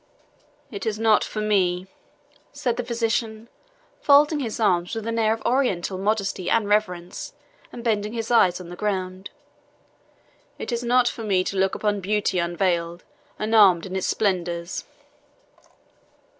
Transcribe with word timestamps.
"It 0.71 0.87
is 0.87 0.97
not 0.97 1.23
for 1.23 1.41
me," 1.41 1.85
said 2.51 2.75
the 2.75 2.83
physician, 2.83 3.49
folding 4.01 4.39
his 4.39 4.59
arms 4.59 4.95
with 4.95 5.05
an 5.05 5.19
air 5.19 5.31
of 5.31 5.43
Oriental 5.45 5.99
modesty 5.99 6.49
and 6.49 6.67
reverence, 6.67 7.33
and 7.71 7.83
bending 7.83 8.13
his 8.13 8.31
eyes 8.31 8.59
on 8.59 8.69
the 8.69 8.75
ground 8.75 9.29
"it 10.57 10.71
is 10.71 10.83
not 10.83 11.07
for 11.07 11.23
me 11.23 11.43
to 11.43 11.55
look 11.55 11.75
upon 11.75 12.01
beauty 12.01 12.39
unveiled, 12.39 13.03
and 13.37 13.53
armed 13.53 13.85
in 13.85 13.95
its 13.95 14.07
splendours." 14.07 14.85